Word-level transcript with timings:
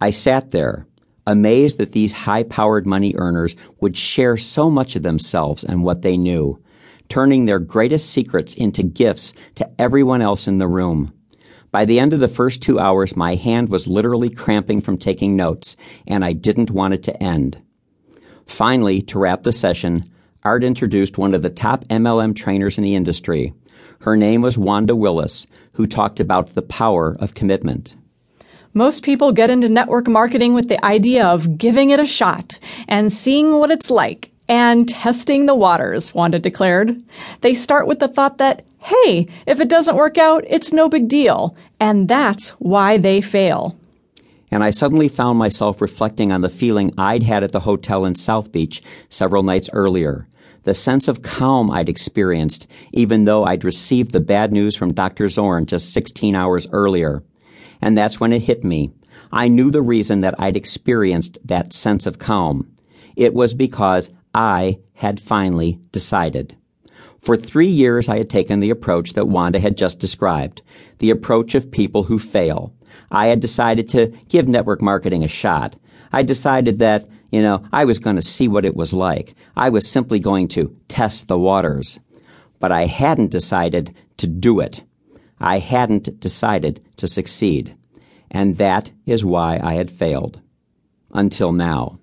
I 0.00 0.10
sat 0.10 0.50
there, 0.50 0.86
amazed 1.26 1.78
that 1.78 1.92
these 1.92 2.12
high 2.12 2.42
powered 2.42 2.86
money 2.86 3.14
earners 3.16 3.54
would 3.80 3.96
share 3.96 4.36
so 4.36 4.70
much 4.70 4.96
of 4.96 5.02
themselves 5.02 5.62
and 5.62 5.84
what 5.84 6.02
they 6.02 6.16
knew, 6.16 6.62
turning 7.08 7.44
their 7.44 7.58
greatest 7.58 8.10
secrets 8.10 8.54
into 8.54 8.82
gifts 8.82 9.34
to 9.56 9.68
everyone 9.78 10.22
else 10.22 10.48
in 10.48 10.58
the 10.58 10.68
room. 10.68 11.12
By 11.70 11.84
the 11.84 12.00
end 12.00 12.12
of 12.12 12.20
the 12.20 12.28
first 12.28 12.62
two 12.62 12.78
hours, 12.78 13.14
my 13.14 13.34
hand 13.34 13.68
was 13.68 13.86
literally 13.86 14.30
cramping 14.30 14.80
from 14.80 14.96
taking 14.96 15.36
notes, 15.36 15.76
and 16.06 16.24
I 16.24 16.32
didn't 16.32 16.70
want 16.70 16.94
it 16.94 17.02
to 17.04 17.22
end. 17.22 17.62
Finally, 18.46 19.02
to 19.02 19.18
wrap 19.18 19.44
the 19.44 19.52
session, 19.52 20.04
Art 20.42 20.64
introduced 20.64 21.18
one 21.18 21.34
of 21.34 21.42
the 21.42 21.50
top 21.50 21.84
MLM 21.88 22.34
trainers 22.34 22.78
in 22.78 22.84
the 22.84 22.94
industry. 22.94 23.52
Her 24.00 24.16
name 24.16 24.40
was 24.40 24.56
Wanda 24.56 24.96
Willis, 24.96 25.46
who 25.74 25.86
talked 25.86 26.18
about 26.18 26.54
the 26.54 26.62
power 26.62 27.16
of 27.20 27.34
commitment. 27.34 27.94
Most 28.72 29.02
people 29.02 29.32
get 29.32 29.50
into 29.50 29.68
network 29.68 30.06
marketing 30.06 30.54
with 30.54 30.68
the 30.68 30.84
idea 30.84 31.26
of 31.26 31.58
giving 31.58 31.90
it 31.90 31.98
a 31.98 32.06
shot 32.06 32.58
and 32.86 33.12
seeing 33.12 33.58
what 33.58 33.72
it's 33.72 33.90
like 33.90 34.30
and 34.48 34.88
testing 34.88 35.46
the 35.46 35.56
waters, 35.56 36.14
Wanda 36.14 36.38
declared. 36.38 37.02
They 37.40 37.54
start 37.54 37.88
with 37.88 37.98
the 37.98 38.06
thought 38.06 38.38
that, 38.38 38.64
hey, 38.78 39.26
if 39.46 39.60
it 39.60 39.68
doesn't 39.68 39.96
work 39.96 40.18
out, 40.18 40.44
it's 40.46 40.72
no 40.72 40.88
big 40.88 41.08
deal. 41.08 41.56
And 41.80 42.08
that's 42.08 42.50
why 42.60 42.96
they 42.96 43.20
fail. 43.20 43.76
And 44.52 44.62
I 44.62 44.70
suddenly 44.70 45.08
found 45.08 45.36
myself 45.36 45.80
reflecting 45.80 46.30
on 46.30 46.42
the 46.42 46.48
feeling 46.48 46.94
I'd 46.96 47.24
had 47.24 47.42
at 47.42 47.50
the 47.50 47.60
hotel 47.60 48.04
in 48.04 48.14
South 48.14 48.52
Beach 48.52 48.82
several 49.08 49.42
nights 49.42 49.70
earlier. 49.72 50.28
The 50.62 50.74
sense 50.74 51.08
of 51.08 51.22
calm 51.22 51.72
I'd 51.72 51.88
experienced, 51.88 52.68
even 52.92 53.24
though 53.24 53.44
I'd 53.44 53.64
received 53.64 54.12
the 54.12 54.20
bad 54.20 54.52
news 54.52 54.76
from 54.76 54.92
Dr. 54.92 55.28
Zorn 55.28 55.66
just 55.66 55.92
16 55.92 56.36
hours 56.36 56.68
earlier. 56.70 57.22
And 57.80 57.96
that's 57.96 58.20
when 58.20 58.32
it 58.32 58.42
hit 58.42 58.64
me. 58.64 58.92
I 59.32 59.48
knew 59.48 59.70
the 59.70 59.82
reason 59.82 60.20
that 60.20 60.34
I'd 60.38 60.56
experienced 60.56 61.38
that 61.44 61.72
sense 61.72 62.06
of 62.06 62.18
calm. 62.18 62.70
It 63.16 63.34
was 63.34 63.54
because 63.54 64.10
I 64.34 64.78
had 64.94 65.20
finally 65.20 65.78
decided. 65.92 66.56
For 67.20 67.36
three 67.36 67.68
years, 67.68 68.08
I 68.08 68.18
had 68.18 68.30
taken 68.30 68.60
the 68.60 68.70
approach 68.70 69.12
that 69.12 69.28
Wanda 69.28 69.60
had 69.60 69.76
just 69.76 70.00
described, 70.00 70.62
the 70.98 71.10
approach 71.10 71.54
of 71.54 71.70
people 71.70 72.04
who 72.04 72.18
fail. 72.18 72.74
I 73.10 73.26
had 73.26 73.40
decided 73.40 73.88
to 73.90 74.08
give 74.28 74.48
network 74.48 74.80
marketing 74.80 75.22
a 75.22 75.28
shot. 75.28 75.76
I 76.12 76.22
decided 76.22 76.78
that, 76.78 77.06
you 77.30 77.42
know, 77.42 77.64
I 77.72 77.84
was 77.84 77.98
going 77.98 78.16
to 78.16 78.22
see 78.22 78.48
what 78.48 78.64
it 78.64 78.74
was 78.74 78.94
like. 78.94 79.34
I 79.54 79.68
was 79.68 79.86
simply 79.86 80.18
going 80.18 80.48
to 80.48 80.74
test 80.88 81.28
the 81.28 81.38
waters. 81.38 82.00
But 82.58 82.72
I 82.72 82.86
hadn't 82.86 83.30
decided 83.30 83.94
to 84.16 84.26
do 84.26 84.60
it. 84.60 84.82
I 85.40 85.58
hadn't 85.58 86.20
decided 86.20 86.84
to 86.96 87.06
succeed. 87.06 87.76
And 88.30 88.58
that 88.58 88.92
is 89.06 89.24
why 89.24 89.60
I 89.62 89.74
had 89.74 89.90
failed. 89.90 90.40
Until 91.12 91.52
now. 91.52 91.99